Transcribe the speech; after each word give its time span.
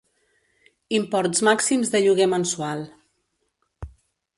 Imports 1.01 1.45
màxims 1.49 1.95
de 1.97 2.03
lloguer 2.07 2.29
mensual. 2.35 2.87